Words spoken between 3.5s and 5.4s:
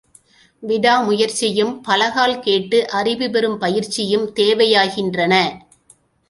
பயிற்சியும் தேவையாகின்றன.